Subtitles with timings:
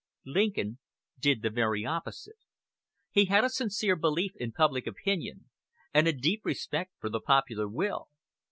[0.25, 0.79] Lincoln
[1.19, 2.39] did the very opposite.
[3.11, 5.51] He had a sincere belief in public opinion,
[5.93, 8.07] and a deep respect for the popular will.